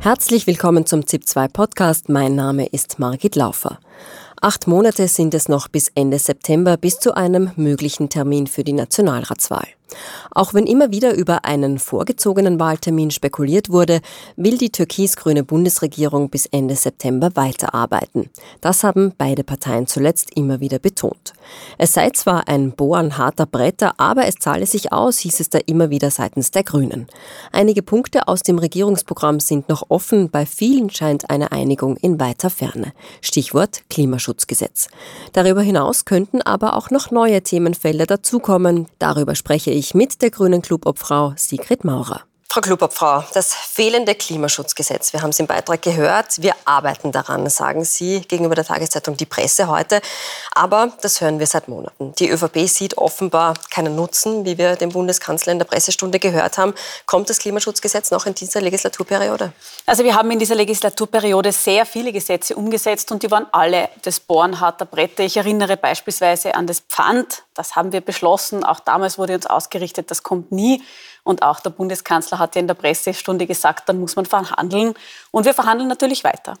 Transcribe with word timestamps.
Herzlich 0.00 0.46
willkommen 0.46 0.86
zum 0.86 1.00
ZIP2 1.00 1.52
Podcast. 1.52 2.08
Mein 2.08 2.36
Name 2.36 2.66
ist 2.66 3.00
Margit 3.00 3.34
Laufer. 3.34 3.80
Acht 4.40 4.68
Monate 4.68 5.08
sind 5.08 5.34
es 5.34 5.48
noch 5.48 5.66
bis 5.66 5.90
Ende 5.92 6.20
September 6.20 6.76
bis 6.76 7.00
zu 7.00 7.16
einem 7.16 7.50
möglichen 7.56 8.08
Termin 8.08 8.46
für 8.46 8.62
die 8.62 8.74
Nationalratswahl. 8.74 9.66
Auch 10.30 10.54
wenn 10.54 10.66
immer 10.66 10.90
wieder 10.90 11.14
über 11.14 11.44
einen 11.44 11.78
vorgezogenen 11.78 12.60
Wahltermin 12.60 13.10
spekuliert 13.10 13.70
wurde, 13.70 14.00
will 14.36 14.58
die 14.58 14.70
türkis-grüne 14.70 15.44
Bundesregierung 15.44 16.30
bis 16.30 16.46
Ende 16.46 16.76
September 16.76 17.30
weiterarbeiten. 17.34 18.30
Das 18.60 18.84
haben 18.84 19.12
beide 19.16 19.44
Parteien 19.44 19.86
zuletzt 19.86 20.36
immer 20.36 20.60
wieder 20.60 20.78
betont. 20.78 21.32
Es 21.78 21.92
sei 21.92 22.10
zwar 22.10 22.48
ein 22.48 22.72
Bohren 22.72 23.16
harter 23.18 23.46
Bretter, 23.46 23.94
aber 23.98 24.26
es 24.26 24.36
zahle 24.36 24.66
sich 24.66 24.92
aus, 24.92 25.18
hieß 25.18 25.40
es 25.40 25.50
da 25.50 25.58
immer 25.66 25.90
wieder 25.90 26.10
seitens 26.10 26.50
der 26.50 26.64
Grünen. 26.64 27.06
Einige 27.52 27.82
Punkte 27.82 28.28
aus 28.28 28.42
dem 28.42 28.58
Regierungsprogramm 28.58 29.40
sind 29.40 29.68
noch 29.68 29.84
offen, 29.88 30.30
bei 30.30 30.46
vielen 30.46 30.90
scheint 30.90 31.30
eine 31.30 31.52
Einigung 31.52 31.96
in 31.96 32.20
weiter 32.20 32.50
Ferne. 32.50 32.92
Stichwort 33.20 33.82
Klimaschutzgesetz. 33.88 34.88
Darüber 35.32 35.62
hinaus 35.62 36.04
könnten 36.04 36.42
aber 36.42 36.76
auch 36.76 36.90
noch 36.90 37.10
neue 37.10 37.42
Themenfelder 37.42 38.06
dazukommen. 38.06 38.86
Darüber 38.98 39.34
spreche 39.34 39.70
ich 39.70 39.77
mit 39.94 40.22
der 40.22 40.30
grünen 40.30 40.62
Clubobfrau 40.62 41.34
Sigrid 41.36 41.84
Maurer. 41.84 42.27
Frau 42.50 42.62
Klubobfrau, 42.62 43.24
das 43.34 43.52
fehlende 43.52 44.14
Klimaschutzgesetz, 44.14 45.12
wir 45.12 45.20
haben 45.20 45.28
es 45.28 45.38
im 45.38 45.46
Beitrag 45.46 45.82
gehört, 45.82 46.40
wir 46.40 46.54
arbeiten 46.64 47.12
daran, 47.12 47.50
sagen 47.50 47.84
Sie 47.84 48.22
gegenüber 48.22 48.54
der 48.54 48.64
Tageszeitung 48.64 49.18
Die 49.18 49.26
Presse 49.26 49.68
heute. 49.68 50.00
Aber 50.52 50.90
das 51.02 51.20
hören 51.20 51.40
wir 51.40 51.46
seit 51.46 51.68
Monaten. 51.68 52.14
Die 52.18 52.30
ÖVP 52.30 52.66
sieht 52.66 52.96
offenbar 52.96 53.52
keinen 53.68 53.94
Nutzen, 53.94 54.46
wie 54.46 54.56
wir 54.56 54.76
den 54.76 54.88
Bundeskanzler 54.88 55.52
in 55.52 55.58
der 55.58 55.66
Pressestunde 55.66 56.18
gehört 56.18 56.56
haben. 56.56 56.72
Kommt 57.04 57.28
das 57.28 57.38
Klimaschutzgesetz 57.38 58.10
noch 58.12 58.24
in 58.24 58.34
dieser 58.34 58.62
Legislaturperiode? 58.62 59.52
Also 59.84 60.02
wir 60.02 60.14
haben 60.14 60.30
in 60.30 60.38
dieser 60.38 60.54
Legislaturperiode 60.54 61.52
sehr 61.52 61.84
viele 61.84 62.14
Gesetze 62.14 62.56
umgesetzt 62.56 63.12
und 63.12 63.22
die 63.22 63.30
waren 63.30 63.46
alle 63.52 63.90
das 64.04 64.20
Bohren 64.20 64.58
harter 64.58 64.86
Bretter. 64.86 65.22
Ich 65.22 65.36
erinnere 65.36 65.76
beispielsweise 65.76 66.54
an 66.54 66.66
das 66.66 66.80
Pfand, 66.80 67.42
das 67.52 67.76
haben 67.76 67.92
wir 67.92 68.00
beschlossen. 68.00 68.64
Auch 68.64 68.80
damals 68.80 69.18
wurde 69.18 69.34
uns 69.34 69.44
ausgerichtet, 69.44 70.10
das 70.10 70.22
kommt 70.22 70.50
nie. 70.50 70.82
Und 71.28 71.42
auch 71.42 71.60
der 71.60 71.68
Bundeskanzler 71.68 72.38
hat 72.38 72.54
ja 72.54 72.60
in 72.62 72.68
der 72.68 72.74
Pressestunde 72.74 73.46
gesagt, 73.46 73.86
dann 73.90 74.00
muss 74.00 74.16
man 74.16 74.24
verhandeln. 74.24 74.94
Und 75.30 75.44
wir 75.44 75.52
verhandeln 75.52 75.86
natürlich 75.86 76.24
weiter. 76.24 76.54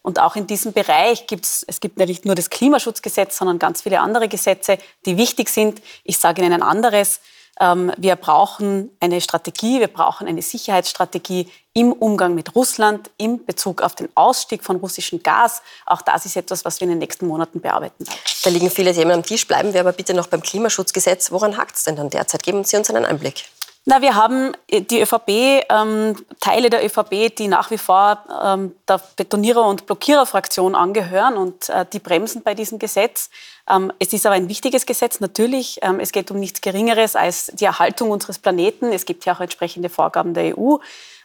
Und 0.00 0.18
auch 0.18 0.34
in 0.34 0.46
diesem 0.46 0.72
Bereich 0.72 1.26
gibt 1.26 1.44
es, 1.44 1.62
es 1.68 1.78
gibt 1.78 2.00
ja 2.00 2.06
nicht 2.06 2.24
nur 2.24 2.34
das 2.34 2.48
Klimaschutzgesetz, 2.48 3.36
sondern 3.36 3.58
ganz 3.58 3.82
viele 3.82 4.00
andere 4.00 4.28
Gesetze, 4.28 4.78
die 5.04 5.18
wichtig 5.18 5.50
sind. 5.50 5.82
Ich 6.04 6.16
sage 6.16 6.40
Ihnen 6.40 6.54
ein 6.54 6.62
anderes. 6.62 7.20
Ähm, 7.60 7.92
wir 7.98 8.16
brauchen 8.16 8.96
eine 8.98 9.20
Strategie, 9.20 9.78
wir 9.78 9.88
brauchen 9.88 10.26
eine 10.26 10.40
Sicherheitsstrategie 10.40 11.50
im 11.74 11.92
Umgang 11.92 12.34
mit 12.34 12.54
Russland, 12.54 13.10
im 13.18 13.44
Bezug 13.44 13.82
auf 13.82 13.94
den 13.94 14.08
Ausstieg 14.14 14.64
von 14.64 14.76
russischem 14.76 15.22
Gas. 15.22 15.60
Auch 15.84 16.00
das 16.00 16.24
ist 16.24 16.36
etwas, 16.36 16.64
was 16.64 16.80
wir 16.80 16.86
in 16.86 16.92
den 16.92 16.98
nächsten 16.98 17.26
Monaten 17.26 17.60
bearbeiten. 17.60 18.06
Da 18.42 18.48
liegen 18.48 18.70
viele 18.70 18.94
Themen 18.94 19.10
am 19.10 19.22
Tisch. 19.22 19.46
Bleiben 19.46 19.74
wir 19.74 19.80
aber 19.80 19.92
bitte 19.92 20.14
noch 20.14 20.28
beim 20.28 20.40
Klimaschutzgesetz. 20.40 21.30
Woran 21.30 21.58
hakt 21.58 21.76
es 21.76 21.84
denn 21.84 21.96
dann 21.96 22.08
derzeit? 22.08 22.42
Geben 22.42 22.64
Sie 22.64 22.78
uns 22.78 22.88
einen 22.88 23.04
Einblick. 23.04 23.44
Na, 23.86 24.00
wir 24.00 24.14
haben 24.14 24.52
äh, 24.68 24.80
die 24.80 25.02
ÖVP, 25.02 25.66
ähm, 25.68 26.16
Teile 26.40 26.70
der 26.70 26.84
ÖVP, 26.84 27.36
die 27.36 27.48
nach 27.48 27.70
wie 27.70 27.76
vor 27.76 28.24
ähm, 28.42 28.74
der 28.88 28.98
Betonierer- 29.16 29.68
und 29.68 29.84
Blockiererfraktion 29.84 30.74
angehören 30.74 31.36
und 31.36 31.68
äh, 31.68 31.84
die 31.92 31.98
bremsen 31.98 32.42
bei 32.42 32.54
diesem 32.54 32.78
Gesetz. 32.78 33.28
Ähm, 33.68 33.92
es 33.98 34.14
ist 34.14 34.24
aber 34.24 34.36
ein 34.36 34.48
wichtiges 34.48 34.86
Gesetz, 34.86 35.20
natürlich. 35.20 35.80
Ähm, 35.82 36.00
es 36.00 36.12
geht 36.12 36.30
um 36.30 36.40
nichts 36.40 36.62
Geringeres 36.62 37.14
als 37.14 37.52
die 37.54 37.66
Erhaltung 37.66 38.10
unseres 38.10 38.38
Planeten. 38.38 38.90
Es 38.90 39.04
gibt 39.04 39.26
ja 39.26 39.34
auch 39.34 39.40
entsprechende 39.40 39.90
Vorgaben 39.90 40.32
der 40.32 40.56
EU. 40.56 40.76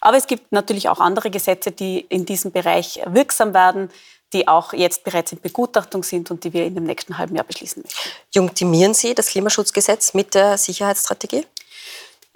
Aber 0.01 0.17
es 0.17 0.27
gibt 0.27 0.51
natürlich 0.51 0.89
auch 0.89 0.99
andere 0.99 1.29
Gesetze, 1.29 1.71
die 1.71 1.99
in 2.09 2.25
diesem 2.25 2.51
Bereich 2.51 2.99
wirksam 3.05 3.53
werden 3.53 3.89
die 4.31 4.47
auch 4.47 4.73
jetzt 4.73 5.03
bereits 5.03 5.31
in 5.31 5.41
Begutachtung 5.41 6.03
sind 6.03 6.29
und 6.29 6.43
die 6.43 6.53
wir 6.53 6.63
in 6.63 6.75
dem 6.75 6.83
nächsten 6.83 7.17
halben 7.17 7.35
Jahr 7.35 7.45
beschließen 7.45 7.81
möchten. 7.81 7.99
Junktieren 8.31 8.93
Sie 8.93 9.15
das 9.15 9.29
Klimaschutzgesetz 9.29 10.13
mit 10.13 10.35
der 10.35 10.55
Sicherheitsstrategie? 10.59 11.47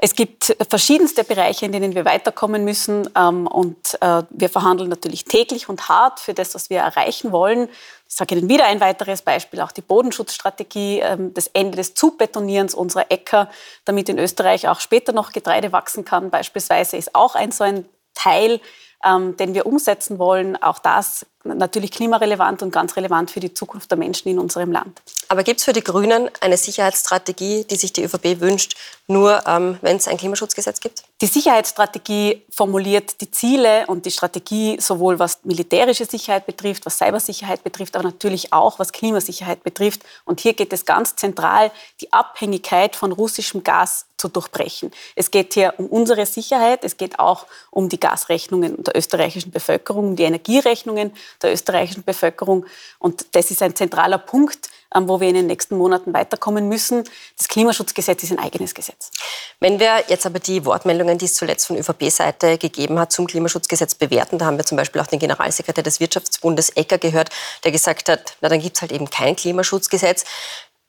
Es 0.06 0.16
gibt 0.16 0.53
verschiedenste 0.69 1.24
Bereiche, 1.24 1.66
in 1.66 1.72
denen 1.72 1.96
wir 1.96 2.03
weiterkommen 2.03 2.66
müssen. 2.66 3.09
Ähm, 3.16 3.47
und 3.47 3.97
äh, 4.02 4.24
wir 4.31 4.50
verhandeln 4.50 4.90
natürlich 4.90 5.24
täglich 5.24 5.69
und 5.69 5.88
hart 5.88 6.19
für 6.19 6.34
das, 6.34 6.53
was 6.56 6.69
wir 6.69 6.80
erreichen 6.80 7.31
wollen. 7.31 7.69
Ich 8.09 8.16
sage 8.16 8.36
Ihnen 8.36 8.50
wieder 8.50 8.66
ein 8.66 8.81
weiteres 8.81 9.22
Beispiel, 9.22 9.62
auch 9.62 9.72
die 9.72 9.80
Bodenschutzstrategie, 9.80 11.00
ähm, 11.00 11.34
das 11.34 11.47
Ende 11.47 11.78
des 11.78 11.94
Zubetonierens 11.94 12.75
unserer 12.75 13.09
Äcker, 13.12 13.50
damit 13.86 14.09
in 14.09 14.19
Österreich 14.19 14.68
auch 14.68 14.81
später 14.81 15.14
noch 15.14 15.31
Getreide 15.31 15.72
wachsen 15.72 16.03
kann, 16.03 16.30
beispielsweise, 16.30 16.97
ist 16.97 17.16
auch 17.16 17.35
ein 17.35 17.53
so 17.53 17.64
ein 17.64 17.85
Teil 18.14 18.59
ähm, 19.03 19.38
den 19.38 19.53
wir 19.53 19.66
umsetzen 19.66 20.18
wollen. 20.20 20.62
Auch 20.62 20.80
das 20.80 21.25
natürlich 21.43 21.91
klimarelevant 21.91 22.61
und 22.61 22.71
ganz 22.71 22.95
relevant 22.95 23.31
für 23.31 23.39
die 23.39 23.53
Zukunft 23.53 23.91
der 23.91 23.97
Menschen 23.97 24.29
in 24.29 24.39
unserem 24.39 24.71
Land. 24.71 25.01
Aber 25.27 25.43
gibt 25.43 25.59
es 25.59 25.65
für 25.65 25.73
die 25.73 25.83
Grünen 25.83 26.29
eine 26.41 26.57
Sicherheitsstrategie, 26.57 27.65
die 27.65 27.75
sich 27.75 27.91
die 27.93 28.03
ÖVP 28.03 28.39
wünscht, 28.39 28.75
nur 29.07 29.45
ähm, 29.45 29.77
wenn 29.81 29.97
es 29.97 30.07
ein 30.07 30.17
Klimaschutzgesetz 30.17 30.79
gibt? 30.79 31.03
Die 31.21 31.27
Sicherheitsstrategie 31.27 32.43
formuliert 32.49 33.19
die 33.21 33.31
Ziele 33.31 33.85
und 33.87 34.05
die 34.05 34.11
Strategie 34.11 34.77
sowohl 34.79 35.19
was 35.19 35.39
militärische 35.43 36.05
Sicherheit 36.05 36.45
betrifft, 36.45 36.85
was 36.85 36.97
Cybersicherheit 36.97 37.63
betrifft, 37.63 37.95
aber 37.95 38.05
natürlich 38.05 38.53
auch 38.53 38.79
was 38.79 38.91
Klimasicherheit 38.91 39.63
betrifft. 39.63 40.03
Und 40.25 40.39
hier 40.39 40.53
geht 40.53 40.71
es 40.71 40.85
ganz 40.85 41.15
zentral, 41.15 41.71
die 42.01 42.11
Abhängigkeit 42.13 42.95
von 42.95 43.11
russischem 43.11 43.63
Gas 43.63 44.05
zu 44.17 44.29
durchbrechen. 44.29 44.91
Es 45.15 45.31
geht 45.31 45.53
hier 45.53 45.73
um 45.77 45.87
unsere 45.87 46.25
Sicherheit, 46.25 46.85
es 46.85 46.95
geht 46.95 47.19
auch 47.19 47.45
um 47.71 47.89
die 47.89 47.99
Gasrechnungen 47.99 48.81
der 48.81 48.95
österreichischen 48.95 49.51
Bevölkerung, 49.51 50.09
um 50.09 50.15
die 50.15 50.23
Energierechnungen 50.23 51.11
der 51.41 51.53
österreichischen 51.53 52.03
Bevölkerung. 52.03 52.66
Und 52.99 53.25
das 53.31 53.51
ist 53.51 53.61
ein 53.61 53.75
zentraler 53.75 54.17
Punkt, 54.17 54.69
ähm, 54.95 55.07
wo 55.07 55.19
wir 55.19 55.29
in 55.29 55.35
den 55.35 55.47
nächsten 55.47 55.77
Monaten 55.77 56.13
weiterkommen 56.13 56.67
müssen. 56.67 57.03
Das 57.38 57.47
Klimaschutzgesetz 57.47 58.23
ist 58.23 58.31
ein 58.31 58.39
eigenes 58.39 58.73
Gesetz. 58.73 59.11
Wenn 59.59 59.79
wir 59.79 60.03
jetzt 60.07 60.25
aber 60.25 60.39
die 60.39 60.66
Wortmeldungen, 60.66 61.17
die 61.17 61.25
es 61.25 61.35
zuletzt 61.35 61.67
von 61.67 61.77
ÖVP-Seite 61.77 62.57
gegeben 62.57 62.99
hat, 62.99 63.11
zum 63.11 63.27
Klimaschutzgesetz 63.27 63.95
bewerten, 63.95 64.38
da 64.38 64.45
haben 64.45 64.57
wir 64.57 64.66
zum 64.66 64.77
Beispiel 64.77 65.01
auch 65.01 65.07
den 65.07 65.19
Generalsekretär 65.19 65.83
des 65.83 65.99
Wirtschaftsbundes 65.99 66.69
Ecker 66.72 66.97
gehört, 66.97 67.29
der 67.63 67.72
gesagt 67.72 68.09
hat, 68.09 68.38
na 68.41 68.49
dann 68.49 68.59
gibt 68.59 68.75
es 68.77 68.81
halt 68.81 68.91
eben 68.91 69.09
kein 69.09 69.35
Klimaschutzgesetz. 69.35 70.25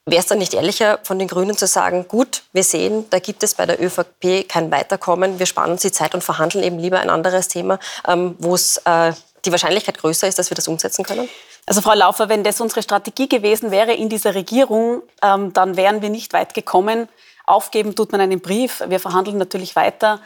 Wäre 0.06 0.21
es 0.21 0.27
dann 0.27 0.38
nicht 0.38 0.53
ehrlicher 0.53 0.99
von 1.03 1.19
den 1.19 1.28
Grünen 1.28 1.56
zu 1.56 1.66
sagen, 1.66 2.06
gut, 2.09 2.43
wir 2.53 2.62
sehen, 2.62 3.06
da 3.09 3.21
gibt 3.21 3.43
es 3.43 3.54
bei 3.54 3.65
der 3.65 3.83
ÖVP 3.83 4.47
kein 4.47 4.71
Weiterkommen, 4.71 5.38
wir 5.38 5.47
sparen 5.47 5.71
uns 5.71 5.81
die 5.81 5.93
Zeit 5.93 6.15
und 6.15 6.22
verhandeln 6.22 6.62
eben 6.62 6.78
lieber 6.78 7.00
ein 7.00 7.09
anderes 7.09 7.49
Thema, 7.49 7.78
ähm, 8.06 8.37
wo 8.38 8.54
es 8.54 8.77
äh, 8.84 9.12
die 9.44 9.53
Wahrscheinlichkeit 9.53 9.99
größer 9.99 10.27
ist, 10.27 10.38
dass 10.38 10.50
wir 10.50 10.55
das 10.55 10.69
umsetzen 10.69 11.05
können? 11.05 11.28
Also 11.66 11.81
Frau 11.81 11.94
Laufer, 11.94 12.28
wenn 12.28 12.44
das 12.44 12.60
unsere 12.60 12.82
Strategie 12.82 13.28
gewesen 13.28 13.71
wäre 13.71 13.93
in 13.94 14.09
dieser 14.09 14.34
Regierung, 14.34 15.03
ähm, 15.22 15.53
dann 15.53 15.77
wären 15.77 16.03
wir 16.03 16.10
nicht 16.10 16.32
weit 16.32 16.55
gekommen. 16.55 17.09
Aufgeben 17.47 17.94
tut 17.94 18.12
man 18.12 18.21
einen 18.21 18.41
Brief. 18.41 18.83
Wir 18.87 19.00
verhandeln 19.00 19.38
natürlich 19.38 19.77
weiter. 19.77 20.21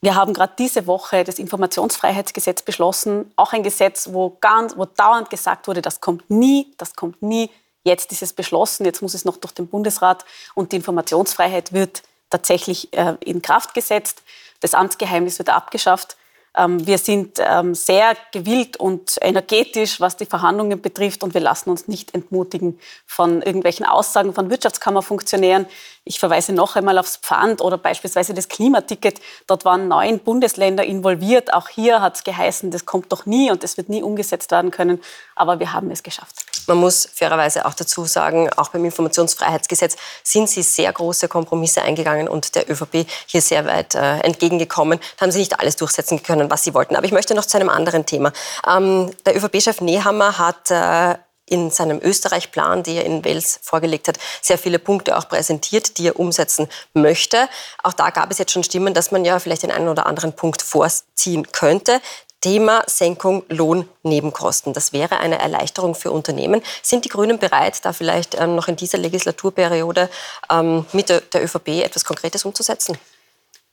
Wir 0.00 0.14
haben 0.14 0.34
gerade 0.34 0.52
diese 0.58 0.86
Woche 0.86 1.24
das 1.24 1.38
Informationsfreiheitsgesetz 1.38 2.62
beschlossen. 2.62 3.32
Auch 3.36 3.52
ein 3.52 3.62
Gesetz, 3.62 4.08
wo, 4.12 4.36
ganz, 4.40 4.76
wo 4.76 4.84
dauernd 4.84 5.30
gesagt 5.30 5.68
wurde, 5.68 5.82
das 5.82 6.00
kommt 6.00 6.28
nie, 6.30 6.74
das 6.78 6.94
kommt 6.94 7.22
nie. 7.22 7.50
Jetzt 7.84 8.10
ist 8.12 8.22
es 8.22 8.32
beschlossen, 8.32 8.84
jetzt 8.84 9.00
muss 9.00 9.14
es 9.14 9.24
noch 9.24 9.36
durch 9.36 9.54
den 9.54 9.68
Bundesrat 9.68 10.24
und 10.54 10.72
die 10.72 10.76
Informationsfreiheit 10.76 11.72
wird 11.72 12.02
tatsächlich 12.30 12.92
äh, 12.92 13.14
in 13.20 13.42
Kraft 13.42 13.74
gesetzt. 13.74 14.22
Das 14.60 14.74
Amtsgeheimnis 14.74 15.38
wird 15.38 15.50
abgeschafft. 15.50 16.16
Ähm, 16.56 16.86
wir 16.86 16.98
sind 16.98 17.38
ähm, 17.38 17.74
sehr 17.74 18.16
gewillt 18.32 18.78
und 18.78 19.16
energetisch, 19.20 20.00
was 20.00 20.16
die 20.16 20.26
Verhandlungen 20.26 20.80
betrifft 20.80 21.22
und 21.22 21.34
wir 21.34 21.40
lassen 21.40 21.70
uns 21.70 21.88
nicht 21.88 22.14
entmutigen 22.14 22.78
von 23.06 23.42
irgendwelchen 23.42 23.84
Aussagen 23.84 24.32
von 24.32 24.48
Wirtschaftskammerfunktionären. 24.48 25.66
Ich 26.04 26.18
verweise 26.18 26.52
noch 26.52 26.76
einmal 26.76 26.98
aufs 26.98 27.16
Pfand 27.16 27.60
oder 27.60 27.76
beispielsweise 27.76 28.32
das 28.32 28.48
Klimaticket. 28.48 29.20
Dort 29.46 29.64
waren 29.64 29.88
neun 29.88 30.20
Bundesländer 30.20 30.84
involviert. 30.84 31.52
Auch 31.52 31.68
hier 31.68 32.00
hat 32.00 32.16
es 32.16 32.24
geheißen, 32.24 32.70
das 32.70 32.86
kommt 32.86 33.12
doch 33.12 33.26
nie 33.26 33.50
und 33.50 33.62
das 33.62 33.76
wird 33.76 33.88
nie 33.88 34.02
umgesetzt 34.02 34.50
werden 34.50 34.70
können. 34.70 35.02
Aber 35.34 35.60
wir 35.60 35.72
haben 35.72 35.90
es 35.90 36.02
geschafft. 36.02 36.45
Man 36.66 36.78
muss 36.78 37.08
fairerweise 37.14 37.66
auch 37.66 37.74
dazu 37.74 38.04
sagen, 38.04 38.50
auch 38.56 38.68
beim 38.68 38.84
Informationsfreiheitsgesetz 38.84 39.96
sind 40.22 40.48
Sie 40.48 40.62
sehr 40.62 40.92
große 40.92 41.28
Kompromisse 41.28 41.82
eingegangen 41.82 42.28
und 42.28 42.54
der 42.54 42.70
ÖVP 42.70 43.06
hier 43.26 43.40
sehr 43.40 43.64
weit 43.66 43.94
äh, 43.94 44.18
entgegengekommen. 44.20 44.98
Da 45.16 45.22
haben 45.22 45.30
Sie 45.30 45.38
nicht 45.38 45.60
alles 45.60 45.76
durchsetzen 45.76 46.22
können, 46.22 46.50
was 46.50 46.62
Sie 46.62 46.74
wollten. 46.74 46.96
Aber 46.96 47.06
ich 47.06 47.12
möchte 47.12 47.34
noch 47.34 47.46
zu 47.46 47.56
einem 47.56 47.68
anderen 47.68 48.06
Thema. 48.06 48.32
Ähm, 48.66 49.12
der 49.24 49.36
ÖVP-Chef 49.36 49.80
Nehammer 49.80 50.38
hat 50.38 50.70
äh, 50.70 51.16
in 51.48 51.70
seinem 51.70 52.00
Österreich-Plan, 52.02 52.82
den 52.82 52.96
er 52.96 53.04
in 53.04 53.24
Wels 53.24 53.60
vorgelegt 53.62 54.08
hat, 54.08 54.18
sehr 54.42 54.58
viele 54.58 54.78
Punkte 54.78 55.16
auch 55.16 55.28
präsentiert, 55.28 55.98
die 55.98 56.08
er 56.08 56.18
umsetzen 56.18 56.68
möchte. 56.92 57.48
Auch 57.82 57.92
da 57.92 58.10
gab 58.10 58.30
es 58.30 58.38
jetzt 58.38 58.52
schon 58.52 58.64
Stimmen, 58.64 58.94
dass 58.94 59.12
man 59.12 59.24
ja 59.24 59.38
vielleicht 59.38 59.62
den 59.62 59.70
einen 59.70 59.88
oder 59.88 60.06
anderen 60.06 60.34
Punkt 60.34 60.60
vorziehen 60.60 61.50
könnte. 61.52 62.00
Thema 62.46 62.84
Senkung 62.86 63.42
Lohnnebenkosten. 63.48 64.72
Das 64.72 64.92
wäre 64.92 65.18
eine 65.18 65.40
Erleichterung 65.40 65.96
für 65.96 66.12
Unternehmen. 66.12 66.62
Sind 66.80 67.04
die 67.04 67.08
Grünen 67.08 67.40
bereit, 67.40 67.84
da 67.84 67.92
vielleicht 67.92 68.40
ähm, 68.40 68.54
noch 68.54 68.68
in 68.68 68.76
dieser 68.76 68.98
Legislaturperiode 68.98 70.08
ähm, 70.48 70.86
mit 70.92 71.08
der, 71.08 71.22
der 71.22 71.42
ÖVP 71.42 71.82
etwas 71.82 72.04
Konkretes 72.04 72.44
umzusetzen? 72.44 72.96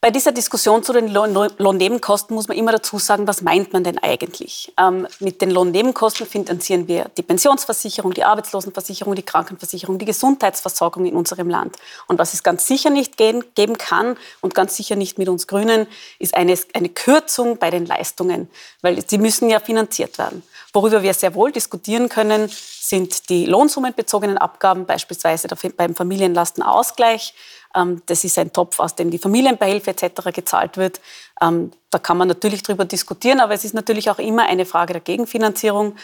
Bei 0.04 0.12
dieser 0.12 0.34
Diskussion 0.34 0.84
zu 0.84 0.92
den 0.92 1.08
Lohnnebenkosten 1.08 2.36
muss 2.36 2.50
man 2.50 2.58
immer 2.58 2.74
dazu 2.74 3.00
sagen, 3.00 3.26
was 3.26 3.42
meint 3.42 3.72
man 3.72 3.86
denn 3.86 3.98
eigentlich? 4.00 4.74
Ähm, 4.78 5.08
mit 5.22 5.42
den 5.42 5.50
Lohnnebenkosten 5.50 6.28
finanzieren 6.28 6.90
wir 6.90 7.10
die 7.16 7.22
Pensionsversicherung, 7.22 8.14
die 8.14 8.26
Arbeitslosenversicherung, 8.26 9.16
die 9.16 9.24
Krankenversicherung, 9.24 9.98
die 10.00 10.04
Gesundheitsversorgung 10.04 11.06
in 11.06 11.16
unserem 11.16 11.50
Land. 11.50 11.78
Und 12.08 12.20
was 12.20 12.34
es 12.34 12.44
ganz 12.44 12.68
sicher 12.68 12.90
nicht 12.90 13.16
gehen, 13.16 13.46
geben 13.56 13.78
kann 13.78 14.18
und 14.42 14.54
ganz 14.54 14.76
sicher 14.76 14.98
nicht 14.98 15.20
mit 15.20 15.30
uns 15.30 15.48
Grünen, 15.48 15.88
ist 16.20 16.36
eine, 16.36 16.60
eine 16.74 16.90
Kürzung 16.90 17.58
bei 17.58 17.70
den 17.70 17.86
Leistungen, 17.86 18.50
weil 18.82 19.02
sie 19.08 19.18
müssen 19.18 19.50
ja 19.50 19.62
finanziert 19.62 20.18
werden. 20.18 20.44
Worüber 20.74 21.02
wir 21.02 21.14
sehr 21.14 21.34
wohl 21.34 21.54
diskutieren 21.54 22.10
können, 22.10 22.50
sind 22.50 23.30
die 23.30 23.46
lohnsummenbezogenen 23.46 24.38
Abgaben, 24.38 24.86
beispielsweise 24.86 25.48
beim 25.78 25.96
Familienlastenausgleich. 25.96 27.34
Ähm, 27.76 28.02
das 28.06 28.24
ist 28.24 28.38
ein 28.38 28.52
Topf, 28.54 28.80
aus 28.80 28.96
dem 28.96 29.12
die 29.12 29.18
Familienbeihilfe 29.18 29.92
etc. 29.92 30.32
gezahlt 30.34 30.78
wird. 30.78 31.02
Ähm, 31.42 31.72
da 31.90 32.00
kann 32.00 32.18
man 32.18 32.28
natürlich 32.28 32.64
drüber 32.64 32.86
diskutieren, 32.86 33.40
aber 33.40 33.54
es 33.54 33.66
ist 33.66 33.74
natürlich 33.74 34.10
auch 34.10 34.20
immer 34.20 34.48
eine 34.48 34.66
Frage 34.66 34.94
der 34.94 35.02
Gegenfinanzierung. 35.02 35.96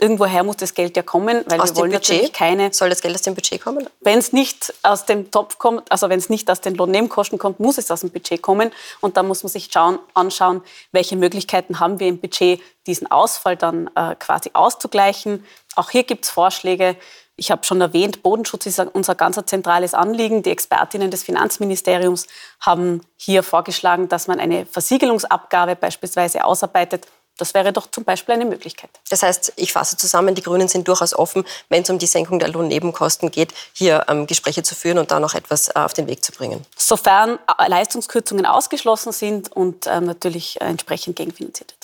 Irgendwoher 0.00 0.44
muss 0.44 0.56
das 0.56 0.74
Geld 0.74 0.96
ja 0.96 1.02
kommen, 1.02 1.44
weil 1.46 1.60
aus 1.60 1.70
wir 1.70 1.76
wollen 1.76 1.90
Budget? 1.90 2.10
natürlich 2.10 2.32
keine. 2.32 2.72
Soll 2.72 2.88
das 2.88 3.02
Geld 3.02 3.16
aus 3.16 3.22
dem 3.22 3.34
Budget 3.34 3.60
kommen? 3.60 3.88
Wenn 4.00 4.18
es 4.18 4.32
nicht 4.32 4.72
aus 4.84 5.06
dem 5.06 5.32
Topf 5.32 5.58
kommt, 5.58 5.90
also 5.90 6.08
wenn 6.08 6.20
es 6.20 6.28
nicht 6.28 6.48
aus 6.50 6.60
den 6.60 6.76
Lohnnebenkosten 6.76 7.36
kommt, 7.38 7.58
muss 7.58 7.78
es 7.78 7.90
aus 7.90 8.00
dem 8.00 8.10
Budget 8.10 8.40
kommen. 8.40 8.70
Und 9.00 9.16
da 9.16 9.24
muss 9.24 9.42
man 9.42 9.50
sich 9.50 9.70
schauen, 9.72 9.98
anschauen, 10.14 10.62
welche 10.92 11.16
Möglichkeiten 11.16 11.80
haben 11.80 11.98
wir 11.98 12.06
im 12.06 12.20
Budget, 12.20 12.60
diesen 12.86 13.10
Ausfall 13.10 13.56
dann 13.56 13.90
äh, 13.96 14.14
quasi 14.14 14.50
auszugleichen. 14.52 15.44
Auch 15.74 15.90
hier 15.90 16.04
gibt 16.04 16.24
es 16.24 16.30
Vorschläge. 16.30 16.96
Ich 17.34 17.50
habe 17.50 17.64
schon 17.64 17.80
erwähnt, 17.80 18.22
Bodenschutz 18.22 18.66
ist 18.66 18.80
unser 18.80 19.14
ganz 19.14 19.38
zentrales 19.46 19.94
Anliegen. 19.94 20.42
Die 20.42 20.50
Expertinnen 20.50 21.10
des 21.10 21.22
Finanzministeriums 21.22 22.26
haben 22.60 23.02
hier 23.16 23.44
vorgeschlagen, 23.44 24.08
dass 24.08 24.26
man 24.26 24.40
eine 24.40 24.66
Versiegelungsabgabe 24.66 25.76
beispielsweise 25.76 26.44
ausarbeitet. 26.44 27.06
Das 27.38 27.54
wäre 27.54 27.72
doch 27.72 27.90
zum 27.90 28.04
Beispiel 28.04 28.34
eine 28.34 28.44
Möglichkeit. 28.44 28.90
Das 29.08 29.22
heißt, 29.22 29.54
ich 29.56 29.72
fasse 29.72 29.96
zusammen, 29.96 30.34
die 30.34 30.42
Grünen 30.42 30.68
sind 30.68 30.86
durchaus 30.86 31.14
offen, 31.14 31.44
wenn 31.68 31.82
es 31.82 31.90
um 31.90 31.98
die 31.98 32.06
Senkung 32.06 32.38
der 32.38 32.48
Lohnnebenkosten 32.48 33.30
geht, 33.30 33.54
hier 33.72 34.04
ähm, 34.08 34.26
Gespräche 34.26 34.62
zu 34.62 34.74
führen 34.74 34.98
und 34.98 35.10
da 35.10 35.20
noch 35.20 35.34
etwas 35.34 35.68
äh, 35.68 35.72
auf 35.76 35.94
den 35.94 36.06
Weg 36.06 36.22
zu 36.24 36.32
bringen. 36.32 36.66
Sofern 36.76 37.38
äh, 37.58 37.68
Leistungskürzungen 37.68 38.44
ausgeschlossen 38.44 39.12
sind 39.12 39.50
und 39.52 39.86
äh, 39.86 40.00
natürlich 40.00 40.60
äh, 40.60 40.64
entsprechend 40.64 41.16
gegenfinanziert 41.16 41.70
wird. 41.70 41.78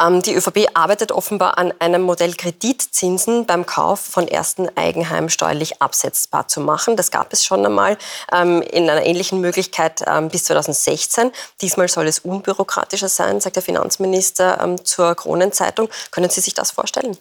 Ähm, 0.00 0.22
die 0.22 0.34
ÖVP 0.34 0.68
arbeitet 0.74 1.12
offenbar 1.12 1.58
an 1.58 1.72
einem 1.78 2.02
Modell 2.02 2.34
Kreditzinsen 2.34 3.46
beim 3.46 3.66
Kauf 3.66 4.00
von 4.00 4.28
ersten 4.28 4.68
Eigenheim 4.76 5.28
steuerlich 5.28 5.82
absetzbar 5.82 6.48
zu 6.48 6.60
machen. 6.60 6.96
Das 6.96 7.10
gab 7.10 7.32
es 7.32 7.44
schon 7.44 7.64
einmal 7.64 7.98
ähm, 8.32 8.62
in 8.62 8.88
einer 8.88 9.04
ähnlichen 9.04 9.40
Möglichkeit 9.40 10.02
ähm, 10.06 10.28
bis 10.28 10.44
2016. 10.44 11.32
Diesmal 11.60 11.88
soll 11.88 12.06
es 12.06 12.20
unbürokratischer 12.20 13.08
sein, 13.08 13.40
sagt 13.40 13.56
der 13.56 13.62
Finanzminister 13.62 14.76
zur 14.84 15.14
Kronenzeitung. 15.14 15.88
Können 16.10 16.30
Sie 16.30 16.40
sich 16.40 16.54
das 16.54 16.70
vorstellen? 16.70 17.16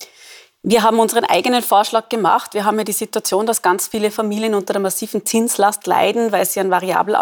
Wir 0.63 0.83
haben 0.83 1.00
unseren 1.00 1.24
eigenen 1.24 1.62
Vorschlag 1.62 2.09
gemacht. 2.09 2.54
Wir 2.54 2.65
haben 2.65 2.77
ja 2.77 2.83
die 2.83 2.92
Situation, 2.92 3.45
dass 3.45 3.62
ganz 3.62 3.88
viele 3.88 4.12
Familien 4.12 4.56
unter 4.56 4.74
der 4.74 4.81
massiven 4.81 5.25
Zinslast 5.25 5.88
leiden, 5.88 6.31
weil 6.31 6.45
sie 6.45 6.59
einen, 6.59 6.71
variabel 6.71 7.15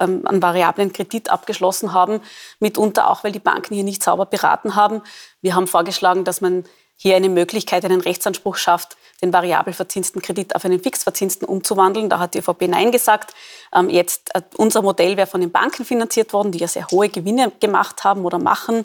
ähm, 0.00 0.26
einen 0.26 0.42
variablen 0.42 0.92
Kredit 0.92 1.30
abgeschlossen 1.30 1.92
haben, 1.92 2.20
mitunter 2.60 3.10
auch, 3.10 3.24
weil 3.24 3.32
die 3.32 3.38
Banken 3.38 3.74
hier 3.74 3.84
nicht 3.84 4.02
sauber 4.02 4.26
beraten 4.26 4.74
haben. 4.76 5.02
Wir 5.40 5.54
haben 5.54 5.66
vorgeschlagen, 5.66 6.24
dass 6.24 6.40
man 6.40 6.64
hier 6.96 7.16
eine 7.16 7.28
Möglichkeit, 7.28 7.84
einen 7.84 8.00
Rechtsanspruch 8.00 8.54
schafft, 8.56 8.96
den 9.22 9.32
variabel 9.32 9.72
verzinsten 9.72 10.22
Kredit 10.22 10.54
auf 10.54 10.64
einen 10.64 10.80
fixverzinsten 10.80 11.48
umzuwandeln. 11.48 12.08
Da 12.08 12.20
hat 12.20 12.34
die 12.34 12.38
ÖVP 12.38 12.68
Nein 12.68 12.92
gesagt. 12.92 13.34
Ähm, 13.74 13.88
jetzt, 13.88 14.32
äh, 14.36 14.42
unser 14.56 14.82
Modell 14.82 15.16
wäre 15.16 15.26
von 15.26 15.40
den 15.40 15.50
Banken 15.50 15.84
finanziert 15.84 16.32
worden, 16.32 16.52
die 16.52 16.58
ja 16.58 16.68
sehr 16.68 16.86
hohe 16.92 17.08
Gewinne 17.08 17.50
gemacht 17.58 18.04
haben 18.04 18.24
oder 18.24 18.38
machen. 18.38 18.84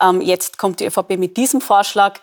Ähm, 0.00 0.22
jetzt 0.22 0.56
kommt 0.56 0.80
die 0.80 0.86
ÖVP 0.86 1.18
mit 1.18 1.36
diesem 1.36 1.60
Vorschlag. 1.60 2.20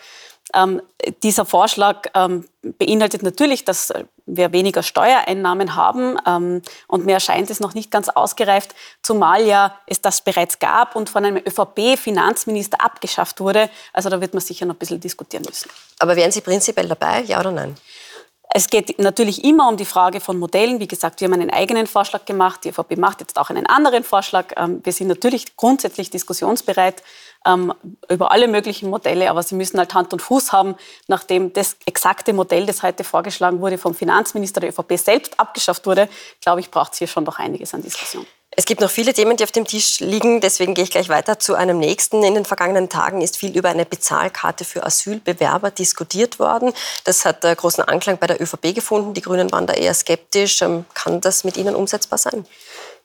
Ähm, 0.53 0.81
dieser 1.23 1.45
Vorschlag 1.45 2.07
ähm, 2.13 2.47
beinhaltet 2.61 3.23
natürlich, 3.23 3.65
dass 3.65 3.91
wir 4.27 4.51
weniger 4.51 4.83
Steuereinnahmen 4.83 5.75
haben 5.75 6.17
ähm, 6.27 6.61
und 6.87 7.05
mir 7.05 7.13
erscheint 7.13 7.49
es 7.49 7.59
noch 7.59 7.73
nicht 7.73 7.91
ganz 7.91 8.09
ausgereift, 8.09 8.75
zumal 9.01 9.45
ja 9.45 9.75
es 9.87 10.01
das 10.01 10.21
bereits 10.21 10.59
gab 10.59 10.95
und 10.95 11.09
von 11.09 11.25
einem 11.25 11.43
ÖVP-Finanzminister 11.45 12.81
abgeschafft 12.81 13.39
wurde. 13.39 13.69
Also 13.93 14.09
da 14.09 14.21
wird 14.21 14.33
man 14.33 14.41
sicher 14.41 14.65
noch 14.65 14.75
ein 14.75 14.79
bisschen 14.79 14.99
diskutieren 14.99 15.43
müssen. 15.47 15.69
Aber 15.99 16.15
wären 16.15 16.31
Sie 16.31 16.41
prinzipiell 16.41 16.87
dabei, 16.87 17.21
ja 17.21 17.39
oder 17.39 17.51
nein? 17.51 17.75
Es 18.57 18.69
geht 18.69 18.99
natürlich 18.99 19.43
immer 19.43 19.67
um 19.67 19.75
die 19.75 19.83
Frage 19.83 20.21
von 20.21 20.39
Modellen. 20.39 20.79
Wie 20.79 20.87
gesagt, 20.87 21.19
wir 21.19 21.25
haben 21.25 21.33
einen 21.33 21.49
eigenen 21.49 21.87
Vorschlag 21.87 22.23
gemacht. 22.23 22.63
Die 22.63 22.69
ÖVP 22.69 22.95
macht 22.95 23.19
jetzt 23.19 23.37
auch 23.37 23.49
einen 23.49 23.65
anderen 23.65 24.05
Vorschlag. 24.05 24.53
Ähm, 24.55 24.79
wir 24.81 24.93
sind 24.93 25.07
natürlich 25.07 25.57
grundsätzlich 25.57 26.09
diskussionsbereit 26.09 27.03
ähm, 27.45 27.73
über 28.09 28.31
alle 28.31 28.47
möglichen 28.47 28.89
Modelle, 28.89 29.29
aber 29.29 29.43
sie 29.43 29.55
müssen 29.55 29.77
halt 29.77 29.93
Hand 29.93 30.13
und 30.13 30.21
Fuß 30.21 30.53
haben. 30.53 30.75
Nachdem 31.09 31.51
das 31.51 31.75
exakte 31.85 32.31
Modell, 32.31 32.65
das 32.65 32.81
heute 32.81 33.03
vorgeschlagen 33.03 33.59
wurde, 33.59 33.77
vom 33.77 33.93
Finanzminister 33.93 34.61
der 34.61 34.69
ÖVP 34.69 34.97
selbst 34.97 35.37
abgeschafft 35.37 35.85
wurde, 35.85 36.07
glaube 36.39 36.61
ich, 36.61 36.71
braucht 36.71 36.93
es 36.93 36.99
hier 36.99 37.07
schon 37.07 37.25
noch 37.25 37.39
einiges 37.39 37.73
an 37.73 37.81
Diskussion. 37.81 38.25
Es 38.57 38.65
gibt 38.65 38.79
noch 38.79 38.89
viele 38.89 39.13
Themen, 39.13 39.35
die 39.35 39.43
auf 39.43 39.51
dem 39.51 39.65
Tisch 39.65 39.99
liegen. 39.99 40.39
Deswegen 40.39 40.73
gehe 40.73 40.85
ich 40.85 40.89
gleich 40.89 41.09
weiter 41.09 41.39
zu 41.39 41.55
einem 41.55 41.77
nächsten. 41.77 42.23
In 42.23 42.35
den 42.35 42.45
vergangenen 42.45 42.87
Tagen 42.87 43.21
ist 43.21 43.37
viel 43.37 43.55
über 43.55 43.69
eine 43.69 43.85
Bezahlkarte 43.85 44.63
für 44.63 44.85
Asylbewerber 44.85 45.71
diskutiert 45.71 46.39
worden. 46.39 46.71
Das 47.03 47.25
hat 47.25 47.43
äh, 47.43 47.53
großen 47.53 47.83
Anklang 47.83 48.17
bei 48.17 48.27
der 48.27 48.41
ÖVP 48.41 48.73
gefunden. 48.73 49.13
Die 49.13 49.21
Grünen 49.21 49.51
waren 49.51 49.67
da 49.67 49.73
eher 49.73 49.93
skeptisch. 49.93 50.61
Ähm, 50.61 50.85
kann 50.93 51.19
das 51.19 51.43
mit 51.43 51.57
Ihnen 51.57 51.75
umsetzbar 51.75 52.17
sein? 52.17 52.45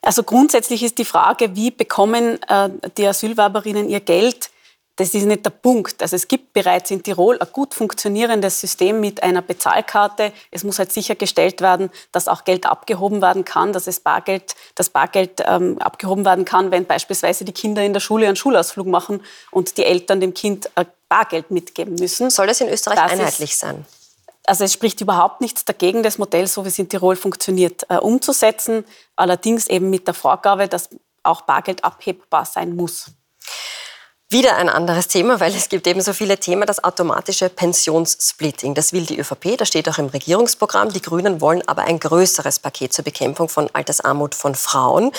Also 0.01 0.23
grundsätzlich 0.23 0.83
ist 0.83 0.97
die 0.97 1.05
Frage, 1.05 1.55
wie 1.55 1.69
bekommen 1.69 2.41
äh, 2.47 2.69
die 2.97 3.05
Asylwerberinnen 3.05 3.89
ihr 3.89 3.99
Geld? 3.99 4.51
Das 4.97 5.13
ist 5.13 5.25
nicht 5.25 5.45
der 5.45 5.51
Punkt. 5.51 6.01
Also 6.01 6.15
es 6.15 6.27
gibt 6.27 6.53
bereits 6.53 6.91
in 6.91 7.01
Tirol 7.01 7.39
ein 7.39 7.47
gut 7.51 7.73
funktionierendes 7.73 8.59
System 8.59 8.99
mit 8.99 9.23
einer 9.23 9.41
Bezahlkarte. 9.41 10.33
Es 10.51 10.63
muss 10.63 10.79
halt 10.79 10.91
sichergestellt 10.91 11.61
werden, 11.61 11.89
dass 12.11 12.27
auch 12.27 12.43
Geld 12.43 12.65
abgehoben 12.65 13.21
werden 13.21 13.45
kann, 13.45 13.71
dass 13.71 13.87
es 13.87 14.01
Bargeld, 14.01 14.55
das 14.75 14.89
Bargeld 14.89 15.41
ähm, 15.45 15.77
abgehoben 15.79 16.25
werden 16.25 16.45
kann, 16.45 16.71
wenn 16.71 16.85
beispielsweise 16.85 17.45
die 17.45 17.53
Kinder 17.53 17.83
in 17.83 17.93
der 17.93 18.01
Schule 18.01 18.27
einen 18.27 18.35
Schulausflug 18.35 18.87
machen 18.87 19.23
und 19.49 19.77
die 19.77 19.85
Eltern 19.85 20.19
dem 20.19 20.33
Kind 20.33 20.69
äh, 20.75 20.85
Bargeld 21.07 21.51
mitgeben 21.51 21.95
müssen. 21.95 22.29
Soll 22.29 22.47
das 22.47 22.61
in 22.61 22.69
Österreich 22.69 22.99
das 22.99 23.11
einheitlich 23.11 23.57
sein? 23.57 23.85
Also 24.45 24.65
es 24.65 24.73
spricht 24.73 24.99
überhaupt 25.01 25.39
nichts 25.39 25.65
dagegen, 25.65 26.03
das 26.03 26.17
Modell, 26.17 26.47
so 26.47 26.65
wie 26.65 26.69
es 26.69 26.79
in 26.79 26.89
Tirol 26.89 27.15
funktioniert, 27.15 27.85
äh, 27.89 27.97
umzusetzen. 27.97 28.85
Allerdings 29.15 29.67
eben 29.67 29.89
mit 29.89 30.07
der 30.07 30.13
Vorgabe, 30.13 30.67
dass 30.67 30.89
auch 31.23 31.41
Bargeld 31.41 31.83
abhebbar 31.83 32.45
sein 32.45 32.75
muss. 32.75 33.11
Wieder 34.31 34.55
ein 34.55 34.69
anderes 34.69 35.09
Thema, 35.09 35.41
weil 35.41 35.53
es 35.53 35.67
gibt 35.67 35.85
eben 35.87 35.99
so 35.99 36.13
viele 36.13 36.37
Themen, 36.37 36.65
das 36.65 36.81
automatische 36.81 37.49
Pensionssplitting. 37.49 38.73
Das 38.73 38.93
will 38.93 39.05
die 39.05 39.19
ÖVP, 39.19 39.57
das 39.57 39.67
steht 39.67 39.89
auch 39.89 39.97
im 39.97 40.05
Regierungsprogramm. 40.05 40.93
Die 40.93 41.01
Grünen 41.01 41.41
wollen 41.41 41.61
aber 41.67 41.81
ein 41.81 41.99
größeres 41.99 42.59
Paket 42.59 42.93
zur 42.93 43.03
Bekämpfung 43.03 43.49
von 43.49 43.69
Altersarmut 43.73 44.33
von 44.33 44.55
Frauen. 44.55 45.11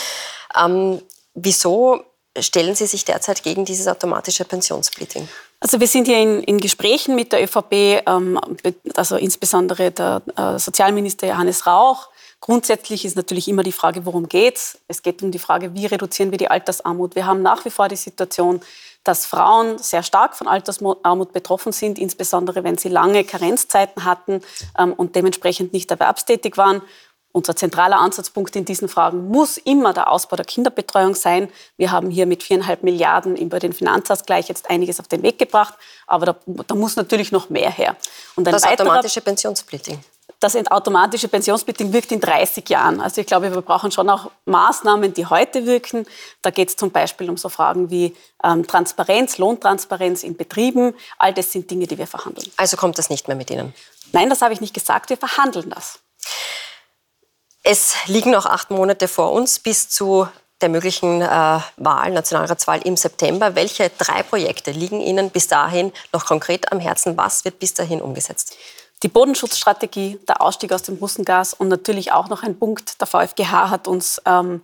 Ähm, 0.59 1.02
wieso 1.35 2.04
stellen 2.38 2.75
Sie 2.75 2.87
sich 2.87 3.04
derzeit 3.04 3.42
gegen 3.42 3.66
dieses 3.66 3.87
automatische 3.87 4.47
Pensionssplitting? 4.47 5.28
Also 5.61 5.78
wir 5.78 5.88
sind 5.88 6.07
hier 6.07 6.19
in, 6.19 6.42
in 6.45 6.57
Gesprächen 6.57 7.14
mit 7.14 7.33
der 7.33 7.45
ÖVP, 7.45 8.02
ähm, 8.07 8.40
also 8.97 9.16
insbesondere 9.16 9.90
der 9.90 10.23
äh, 10.38 10.59
Sozialminister 10.59 11.26
Johannes 11.26 11.66
Rauch. 11.66 12.09
Grundsätzlich 12.42 13.04
ist 13.04 13.16
natürlich 13.16 13.46
immer 13.46 13.62
die 13.62 13.70
Frage, 13.70 14.04
worum 14.04 14.28
geht's? 14.28 14.76
Es 14.88 15.02
geht 15.02 15.22
um 15.22 15.30
die 15.30 15.38
Frage, 15.38 15.75
wie 15.75 15.87
reduzieren 15.87 16.32
wir 16.32 16.38
die 16.38 16.50
Altersarmut? 16.50 17.14
Wir 17.14 17.25
haben 17.25 17.40
nach 17.40 17.64
wie 17.64 17.70
vor 17.70 17.87
die 17.87 17.94
Situation, 17.94 18.61
dass 19.04 19.26
Frauen 19.26 19.78
sehr 19.78 20.02
stark 20.02 20.34
von 20.34 20.49
Altersarmut 20.49 21.32
betroffen 21.32 21.70
sind, 21.70 22.00
insbesondere 22.00 22.64
wenn 22.64 22.76
sie 22.76 22.88
lange 22.88 23.22
Karenzzeiten 23.22 24.04
hatten 24.04 24.42
ähm, 24.76 24.92
und 24.92 25.14
dementsprechend 25.14 25.72
nicht 25.72 25.88
erwerbstätig 25.92 26.56
waren. 26.56 26.82
Unser 27.30 27.54
zentraler 27.54 28.00
Ansatzpunkt 28.00 28.56
in 28.56 28.64
diesen 28.64 28.88
Fragen 28.88 29.28
muss 29.28 29.56
immer 29.56 29.92
der 29.92 30.11
Ausbau 30.11 30.34
der 30.34 30.44
Kinderbetreuung 30.44 31.14
sein. 31.14 31.49
Wir 31.76 31.92
haben 31.92 32.11
hier 32.11 32.26
mit 32.26 32.42
viereinhalb 32.42 32.82
Milliarden 32.82 33.37
über 33.37 33.61
den 33.61 33.72
Finanzausgleich 33.72 34.49
jetzt 34.49 34.68
einiges 34.68 34.99
auf 34.99 35.06
den 35.06 35.22
Weg 35.22 35.38
gebracht, 35.38 35.75
aber 36.08 36.26
da, 36.26 36.37
da 36.66 36.75
muss 36.75 36.96
natürlich 36.96 37.30
noch 37.30 37.50
mehr 37.50 37.70
her. 37.70 37.96
Und 38.34 38.49
ein 38.49 38.52
das 38.52 38.64
automatische 38.64 39.20
Pensionssplitting 39.20 40.00
das 40.42 40.56
automatische 40.70 41.28
Pensionssplitting 41.28 41.92
wirkt 41.92 42.11
in 42.12 42.20
30 42.20 42.68
Jahren. 42.68 43.00
Also 43.00 43.20
ich 43.20 43.26
glaube, 43.26 43.52
wir 43.52 43.62
brauchen 43.62 43.92
schon 43.92 44.11
auch 44.11 44.30
Maßnahmen, 44.44 45.14
die 45.14 45.26
heute 45.26 45.66
wirken. 45.66 46.06
Da 46.42 46.50
geht 46.50 46.68
es 46.70 46.76
zum 46.76 46.90
Beispiel 46.90 47.30
um 47.30 47.37
so 47.37 47.49
Fragen 47.49 47.90
wie 47.90 48.16
ähm, 48.42 48.66
Transparenz, 48.66 49.38
Lohntransparenz 49.38 50.22
in 50.22 50.37
Betrieben. 50.37 50.94
All 51.18 51.32
das 51.32 51.52
sind 51.52 51.70
Dinge, 51.70 51.87
die 51.87 51.96
wir 51.99 52.06
verhandeln. 52.06 52.50
Also 52.56 52.76
kommt 52.76 52.99
das 52.99 53.11
nicht 53.11 53.28
mehr 53.28 53.37
mit 53.37 53.50
Ihnen? 53.50 53.72
Nein, 54.12 54.28
das 54.30 54.42
habe 54.42 54.52
ich 54.52 54.61
nicht 54.61 54.75
gesagt. 54.75 55.11
Wir 55.11 55.16
verhandeln 55.16 55.70
das. 55.70 56.00
Es 57.62 57.94
liegen 58.06 58.32
noch 58.32 58.46
acht 58.46 58.70
Monate 58.70 59.06
vor 59.06 59.32
uns 59.32 59.61
bis 59.61 59.88
zu 59.88 60.26
der 60.61 60.68
möglichen 60.68 61.22
äh, 61.22 61.61
Wahl, 61.76 62.11
Nationalratswahl 62.12 62.80
im 62.82 62.96
September. 62.96 63.54
Welche 63.54 63.90
drei 63.90 64.22
Projekte 64.22 64.70
liegen 64.70 65.00
Ihnen 65.00 65.30
bis 65.30 65.49
dahin 65.49 65.92
noch 66.12 66.26
konkret 66.26 66.72
am 66.72 66.80
Herzen? 66.80 67.16
Was 67.16 67.44
wird 67.44 67.58
bis 67.58 67.75
dahin 67.75 68.00
umgesetzt? 68.00 68.56
Die 69.02 69.09
Bodenschutzstrategie, 69.09 70.21
der 70.28 70.40
Ausstieg 70.40 70.73
aus 70.73 70.82
dem 70.82 70.97
Russengas 70.97 71.54
und 71.54 71.68
natürlich 71.68 72.12
auch 72.12 72.28
noch 72.28 72.44
ein 72.44 72.59
Punkt, 72.59 73.00
der 73.00 73.09
VfGH 73.09 73.71
hat 73.71 73.88
uns 73.88 74.23
ähm, 74.26 74.62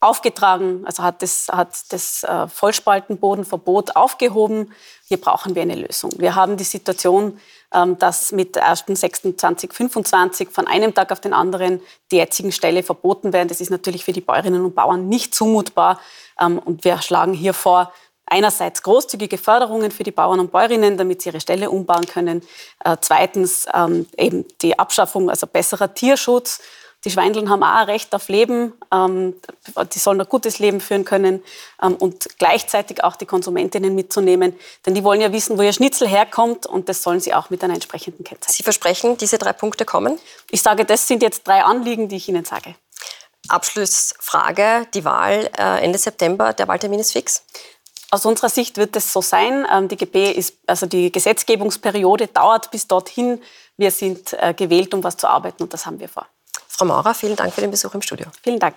aufgetragen, 0.00 0.82
also 0.84 1.02
hat 1.04 1.22
das, 1.22 1.48
hat 1.48 1.92
das 1.92 2.24
äh, 2.24 2.48
Vollspaltenbodenverbot 2.48 3.96
aufgehoben. 3.96 4.72
Hier 5.06 5.20
brauchen 5.20 5.54
wir 5.54 5.62
eine 5.62 5.76
Lösung. 5.76 6.12
Wir 6.18 6.34
haben 6.34 6.56
die 6.56 6.64
Situation, 6.64 7.38
ähm, 7.72 7.96
dass 7.98 8.32
mit 8.32 8.60
1.6.2025 8.60 10.50
von 10.50 10.66
einem 10.66 10.92
Tag 10.92 11.12
auf 11.12 11.20
den 11.20 11.32
anderen 11.32 11.80
die 12.10 12.16
jetzigen 12.16 12.52
Ställe 12.52 12.82
verboten 12.82 13.32
werden. 13.32 13.48
Das 13.48 13.60
ist 13.60 13.70
natürlich 13.70 14.04
für 14.04 14.12
die 14.12 14.20
Bäuerinnen 14.20 14.64
und 14.64 14.74
Bauern 14.74 15.08
nicht 15.08 15.34
zumutbar. 15.34 16.00
Ähm, 16.40 16.58
und 16.58 16.84
wir 16.84 17.00
schlagen 17.02 17.32
hier 17.32 17.54
vor, 17.54 17.92
einerseits 18.26 18.82
großzügige 18.82 19.38
Förderungen 19.38 19.90
für 19.90 20.02
die 20.02 20.10
Bauern 20.10 20.40
und 20.40 20.52
Bäuerinnen, 20.52 20.96
damit 20.96 21.22
sie 21.22 21.30
ihre 21.30 21.40
Ställe 21.40 21.70
umbauen 21.70 22.06
können. 22.06 22.42
Äh, 22.84 22.96
zweitens 23.00 23.66
ähm, 23.72 24.06
eben 24.16 24.44
die 24.62 24.78
Abschaffung, 24.78 25.30
also 25.30 25.46
besserer 25.46 25.94
Tierschutz 25.94 26.60
die 27.06 27.12
Schweindeln 27.12 27.48
haben 27.50 27.62
auch 27.62 27.68
ein 27.68 27.84
Recht 27.84 28.12
auf 28.16 28.28
Leben. 28.28 28.72
Ähm, 28.92 29.34
die 29.94 29.98
sollen 30.00 30.20
ein 30.20 30.28
gutes 30.28 30.58
Leben 30.58 30.80
führen 30.80 31.04
können 31.04 31.40
ähm, 31.80 31.94
und 31.94 32.36
gleichzeitig 32.38 33.04
auch 33.04 33.14
die 33.14 33.26
Konsumentinnen 33.26 33.94
mitzunehmen. 33.94 34.58
Denn 34.84 34.94
die 34.94 35.04
wollen 35.04 35.20
ja 35.20 35.32
wissen, 35.32 35.56
wo 35.56 35.62
ihr 35.62 35.72
Schnitzel 35.72 36.08
herkommt 36.08 36.66
und 36.66 36.88
das 36.88 37.04
sollen 37.04 37.20
sie 37.20 37.32
auch 37.32 37.48
mit 37.48 37.62
einer 37.62 37.74
entsprechenden 37.74 38.24
Kennzeichnung. 38.24 38.56
Sie 38.56 38.64
versprechen, 38.64 39.16
diese 39.18 39.38
drei 39.38 39.52
Punkte 39.52 39.84
kommen? 39.84 40.18
Ich 40.50 40.62
sage, 40.62 40.84
das 40.84 41.06
sind 41.06 41.22
jetzt 41.22 41.46
drei 41.46 41.62
Anliegen, 41.62 42.08
die 42.08 42.16
ich 42.16 42.28
Ihnen 42.28 42.44
sage. 42.44 42.74
Abschlussfrage, 43.46 44.88
die 44.92 45.04
Wahl 45.04 45.48
äh, 45.56 45.84
Ende 45.84 45.98
September, 45.98 46.52
der 46.52 46.66
Wahltermin 46.66 46.98
ist 46.98 47.12
fix? 47.12 47.44
Aus 48.10 48.24
unserer 48.24 48.48
Sicht 48.48 48.76
wird 48.76 48.94
es 48.96 49.12
so 49.12 49.20
sein. 49.20 49.66
Ähm, 49.72 49.88
die 49.88 49.96
GB 49.96 50.32
ist, 50.32 50.56
also 50.66 50.86
die 50.86 51.10
Gesetzgebungsperiode 51.10 52.28
dauert 52.28 52.70
bis 52.70 52.86
dorthin. 52.86 53.42
Wir 53.76 53.90
sind 53.90 54.32
äh, 54.34 54.54
gewählt, 54.54 54.94
um 54.94 55.02
was 55.02 55.16
zu 55.16 55.28
arbeiten 55.28 55.62
und 55.62 55.72
das 55.72 55.86
haben 55.86 55.98
wir 55.98 56.08
vor. 56.08 56.26
Frau 56.68 56.84
Maurer, 56.84 57.14
vielen 57.14 57.36
Dank 57.36 57.52
für 57.52 57.62
den 57.62 57.70
Besuch 57.70 57.94
im 57.94 58.02
Studio. 58.02 58.26
Vielen 58.42 58.58
Dank. 58.58 58.76